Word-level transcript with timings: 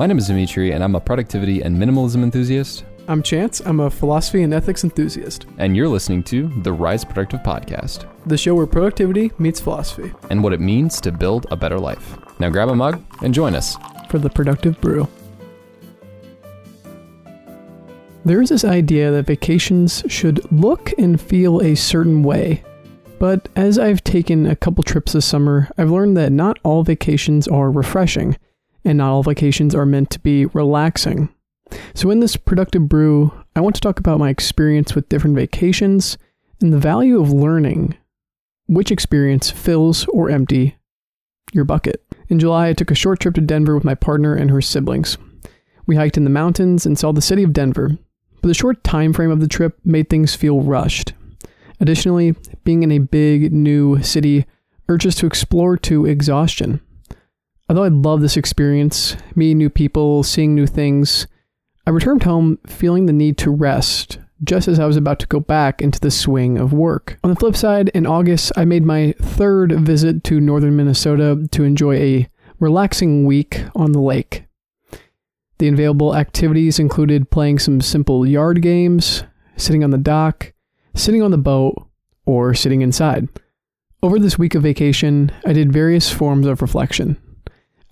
My 0.00 0.06
name 0.06 0.16
is 0.16 0.28
Demetri, 0.28 0.72
and 0.72 0.82
I'm 0.82 0.94
a 0.94 1.00
productivity 1.00 1.60
and 1.60 1.76
minimalism 1.76 2.22
enthusiast. 2.22 2.86
I'm 3.06 3.22
Chantz. 3.22 3.60
I'm 3.66 3.80
a 3.80 3.90
philosophy 3.90 4.42
and 4.42 4.54
ethics 4.54 4.82
enthusiast. 4.82 5.44
And 5.58 5.76
you're 5.76 5.88
listening 5.88 6.22
to 6.22 6.48
the 6.62 6.72
Rise 6.72 7.04
Productive 7.04 7.40
Podcast, 7.40 8.08
the 8.24 8.38
show 8.38 8.54
where 8.54 8.66
productivity 8.66 9.30
meets 9.38 9.60
philosophy 9.60 10.10
and 10.30 10.42
what 10.42 10.54
it 10.54 10.60
means 10.60 11.02
to 11.02 11.12
build 11.12 11.46
a 11.50 11.56
better 11.56 11.78
life. 11.78 12.16
Now 12.38 12.48
grab 12.48 12.70
a 12.70 12.74
mug 12.74 13.04
and 13.20 13.34
join 13.34 13.54
us 13.54 13.76
for 14.08 14.18
the 14.18 14.30
Productive 14.30 14.80
Brew. 14.80 15.06
There 18.24 18.40
is 18.40 18.48
this 18.48 18.64
idea 18.64 19.10
that 19.10 19.26
vacations 19.26 20.02
should 20.08 20.50
look 20.50 20.94
and 20.96 21.20
feel 21.20 21.60
a 21.60 21.74
certain 21.74 22.22
way. 22.22 22.64
But 23.18 23.50
as 23.54 23.78
I've 23.78 24.02
taken 24.02 24.46
a 24.46 24.56
couple 24.56 24.82
trips 24.82 25.12
this 25.12 25.26
summer, 25.26 25.68
I've 25.76 25.90
learned 25.90 26.16
that 26.16 26.32
not 26.32 26.58
all 26.64 26.84
vacations 26.84 27.46
are 27.48 27.70
refreshing 27.70 28.38
and 28.84 28.98
not 28.98 29.10
all 29.10 29.22
vacations 29.22 29.74
are 29.74 29.86
meant 29.86 30.10
to 30.10 30.20
be 30.20 30.46
relaxing. 30.46 31.28
So, 31.94 32.10
in 32.10 32.20
this 32.20 32.36
productive 32.36 32.88
brew, 32.88 33.32
I 33.54 33.60
want 33.60 33.74
to 33.76 33.80
talk 33.80 33.98
about 33.98 34.18
my 34.18 34.28
experience 34.28 34.94
with 34.94 35.08
different 35.08 35.36
vacations 35.36 36.18
and 36.60 36.72
the 36.72 36.78
value 36.78 37.20
of 37.20 37.32
learning 37.32 37.96
which 38.66 38.92
experience 38.92 39.50
fills 39.50 40.06
or 40.06 40.30
empty 40.30 40.76
your 41.52 41.64
bucket. 41.64 42.04
In 42.28 42.38
July, 42.38 42.68
I 42.68 42.72
took 42.72 42.92
a 42.92 42.94
short 42.94 43.18
trip 43.18 43.34
to 43.34 43.40
Denver 43.40 43.74
with 43.74 43.84
my 43.84 43.96
partner 43.96 44.34
and 44.34 44.50
her 44.50 44.60
siblings. 44.60 45.18
We 45.86 45.96
hiked 45.96 46.16
in 46.16 46.22
the 46.22 46.30
mountains 46.30 46.86
and 46.86 46.96
saw 46.96 47.10
the 47.10 47.20
city 47.20 47.42
of 47.42 47.52
Denver, 47.52 47.98
but 48.40 48.48
the 48.48 48.54
short 48.54 48.84
time 48.84 49.12
frame 49.12 49.32
of 49.32 49.40
the 49.40 49.48
trip 49.48 49.78
made 49.84 50.08
things 50.08 50.36
feel 50.36 50.60
rushed. 50.60 51.14
Additionally, 51.80 52.36
being 52.62 52.84
in 52.84 52.92
a 52.92 52.98
big 52.98 53.52
new 53.52 54.00
city 54.02 54.46
urged 54.88 55.06
us 55.06 55.16
to 55.16 55.26
explore 55.26 55.76
to 55.78 56.06
exhaustion. 56.06 56.80
Although 57.70 57.84
I 57.84 57.88
love 57.88 58.20
this 58.20 58.36
experience, 58.36 59.16
meeting 59.36 59.58
new 59.58 59.70
people, 59.70 60.24
seeing 60.24 60.56
new 60.56 60.66
things, 60.66 61.28
I 61.86 61.90
returned 61.90 62.24
home 62.24 62.58
feeling 62.66 63.06
the 63.06 63.12
need 63.12 63.38
to 63.38 63.50
rest 63.52 64.18
just 64.42 64.66
as 64.66 64.80
I 64.80 64.86
was 64.86 64.96
about 64.96 65.20
to 65.20 65.28
go 65.28 65.38
back 65.38 65.80
into 65.80 66.00
the 66.00 66.10
swing 66.10 66.58
of 66.58 66.72
work. 66.72 67.20
On 67.22 67.30
the 67.30 67.36
flip 67.36 67.54
side, 67.54 67.88
in 67.90 68.08
August, 68.08 68.50
I 68.56 68.64
made 68.64 68.84
my 68.84 69.14
third 69.22 69.70
visit 69.70 70.24
to 70.24 70.40
northern 70.40 70.74
Minnesota 70.74 71.46
to 71.52 71.62
enjoy 71.62 71.94
a 71.94 72.28
relaxing 72.58 73.24
week 73.24 73.62
on 73.76 73.92
the 73.92 74.00
lake. 74.00 74.46
The 75.58 75.68
available 75.68 76.16
activities 76.16 76.80
included 76.80 77.30
playing 77.30 77.60
some 77.60 77.80
simple 77.80 78.26
yard 78.26 78.62
games, 78.62 79.22
sitting 79.56 79.84
on 79.84 79.90
the 79.90 79.96
dock, 79.96 80.54
sitting 80.96 81.22
on 81.22 81.30
the 81.30 81.38
boat, 81.38 81.86
or 82.26 82.52
sitting 82.52 82.82
inside. 82.82 83.28
Over 84.02 84.18
this 84.18 84.40
week 84.40 84.56
of 84.56 84.64
vacation, 84.64 85.30
I 85.46 85.52
did 85.52 85.72
various 85.72 86.10
forms 86.12 86.48
of 86.48 86.62
reflection. 86.62 87.16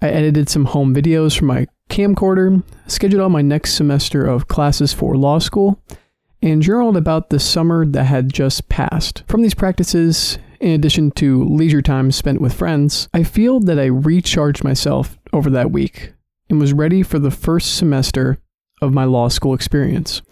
I 0.00 0.08
edited 0.08 0.48
some 0.48 0.66
home 0.66 0.94
videos 0.94 1.36
from 1.36 1.48
my 1.48 1.66
camcorder, 1.90 2.62
scheduled 2.86 3.22
out 3.22 3.30
my 3.30 3.42
next 3.42 3.74
semester 3.74 4.24
of 4.24 4.48
classes 4.48 4.92
for 4.92 5.16
law 5.16 5.38
school, 5.38 5.82
and 6.40 6.62
journaled 6.62 6.96
about 6.96 7.30
the 7.30 7.40
summer 7.40 7.84
that 7.84 8.04
had 8.04 8.32
just 8.32 8.68
passed. 8.68 9.24
From 9.26 9.42
these 9.42 9.54
practices, 9.54 10.38
in 10.60 10.70
addition 10.70 11.10
to 11.12 11.44
leisure 11.44 11.82
time 11.82 12.12
spent 12.12 12.40
with 12.40 12.52
friends, 12.52 13.08
I 13.12 13.22
feel 13.22 13.60
that 13.60 13.78
I 13.78 13.86
recharged 13.86 14.62
myself 14.62 15.18
over 15.32 15.50
that 15.50 15.72
week 15.72 16.12
and 16.48 16.60
was 16.60 16.72
ready 16.72 17.02
for 17.02 17.18
the 17.18 17.30
first 17.30 17.76
semester 17.76 18.38
of 18.80 18.94
my 18.94 19.04
law 19.04 19.28
school 19.28 19.54
experience. 19.54 20.22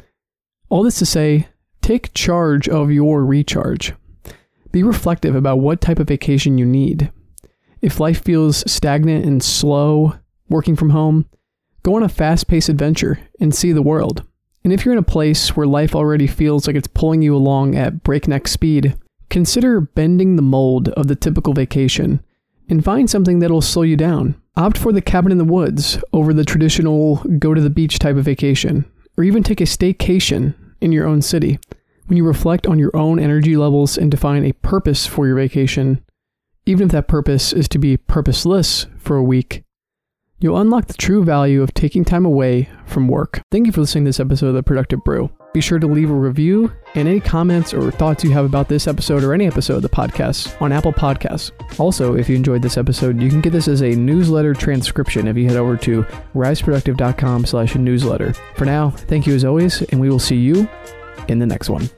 All 0.68 0.82
this 0.82 0.98
to 1.00 1.06
say, 1.06 1.48
take 1.82 2.14
charge 2.14 2.68
of 2.68 2.90
your 2.90 3.24
recharge. 3.24 3.94
Be 4.72 4.82
reflective 4.82 5.34
about 5.34 5.60
what 5.60 5.80
type 5.80 5.98
of 5.98 6.08
vacation 6.08 6.58
you 6.58 6.66
need. 6.66 7.10
If 7.86 8.00
life 8.00 8.24
feels 8.24 8.68
stagnant 8.68 9.24
and 9.24 9.40
slow, 9.40 10.14
working 10.48 10.74
from 10.74 10.90
home, 10.90 11.26
go 11.84 11.94
on 11.94 12.02
a 12.02 12.08
fast 12.08 12.48
paced 12.48 12.68
adventure 12.68 13.20
and 13.38 13.54
see 13.54 13.70
the 13.70 13.80
world. 13.80 14.24
And 14.64 14.72
if 14.72 14.84
you're 14.84 14.92
in 14.92 14.98
a 14.98 15.04
place 15.04 15.54
where 15.54 15.68
life 15.68 15.94
already 15.94 16.26
feels 16.26 16.66
like 16.66 16.74
it's 16.74 16.88
pulling 16.88 17.22
you 17.22 17.36
along 17.36 17.76
at 17.76 18.02
breakneck 18.02 18.48
speed, 18.48 18.98
consider 19.30 19.80
bending 19.80 20.34
the 20.34 20.42
mold 20.42 20.88
of 20.88 21.06
the 21.06 21.14
typical 21.14 21.52
vacation 21.52 22.20
and 22.68 22.84
find 22.84 23.08
something 23.08 23.38
that'll 23.38 23.60
slow 23.60 23.84
you 23.84 23.96
down. 23.96 24.34
Opt 24.56 24.76
for 24.76 24.90
the 24.90 25.00
cabin 25.00 25.30
in 25.30 25.38
the 25.38 25.44
woods 25.44 26.02
over 26.12 26.34
the 26.34 26.44
traditional 26.44 27.22
go 27.38 27.54
to 27.54 27.60
the 27.60 27.70
beach 27.70 28.00
type 28.00 28.16
of 28.16 28.24
vacation, 28.24 28.84
or 29.16 29.22
even 29.22 29.44
take 29.44 29.60
a 29.60 29.64
staycation 29.64 30.56
in 30.80 30.90
your 30.90 31.06
own 31.06 31.22
city. 31.22 31.60
When 32.06 32.16
you 32.16 32.26
reflect 32.26 32.66
on 32.66 32.80
your 32.80 32.96
own 32.96 33.20
energy 33.20 33.56
levels 33.56 33.96
and 33.96 34.10
define 34.10 34.44
a 34.44 34.54
purpose 34.54 35.06
for 35.06 35.28
your 35.28 35.36
vacation, 35.36 36.02
even 36.66 36.86
if 36.86 36.92
that 36.92 37.08
purpose 37.08 37.52
is 37.52 37.68
to 37.68 37.78
be 37.78 37.96
purposeless 37.96 38.86
for 38.98 39.16
a 39.16 39.22
week, 39.22 39.62
you'll 40.40 40.58
unlock 40.58 40.86
the 40.86 40.94
true 40.94 41.24
value 41.24 41.62
of 41.62 41.72
taking 41.72 42.04
time 42.04 42.26
away 42.26 42.68
from 42.84 43.08
work. 43.08 43.40
Thank 43.50 43.66
you 43.66 43.72
for 43.72 43.80
listening 43.80 44.04
to 44.04 44.08
this 44.08 44.20
episode 44.20 44.48
of 44.48 44.54
The 44.54 44.62
Productive 44.62 45.02
Brew. 45.04 45.30
Be 45.54 45.60
sure 45.62 45.78
to 45.78 45.86
leave 45.86 46.10
a 46.10 46.14
review 46.14 46.70
and 46.96 47.08
any 47.08 47.20
comments 47.20 47.72
or 47.72 47.90
thoughts 47.90 48.22
you 48.22 48.30
have 48.32 48.44
about 48.44 48.68
this 48.68 48.86
episode 48.86 49.24
or 49.24 49.32
any 49.32 49.46
episode 49.46 49.76
of 49.76 49.82
the 49.82 49.88
podcast 49.88 50.60
on 50.60 50.70
Apple 50.70 50.92
Podcasts. 50.92 51.50
Also, 51.80 52.14
if 52.14 52.28
you 52.28 52.36
enjoyed 52.36 52.60
this 52.60 52.76
episode, 52.76 53.22
you 53.22 53.30
can 53.30 53.40
get 53.40 53.54
this 53.54 53.68
as 53.68 53.82
a 53.82 53.94
newsletter 53.94 54.52
transcription 54.52 55.28
if 55.28 55.36
you 55.36 55.46
head 55.46 55.56
over 55.56 55.76
to 55.78 56.02
riseproductive.com 56.34 57.46
slash 57.46 57.74
newsletter. 57.74 58.34
For 58.56 58.66
now, 58.66 58.90
thank 58.90 59.26
you 59.26 59.34
as 59.34 59.46
always, 59.46 59.80
and 59.82 60.00
we 60.00 60.10
will 60.10 60.18
see 60.18 60.36
you 60.36 60.68
in 61.28 61.38
the 61.38 61.46
next 61.46 61.70
one. 61.70 61.88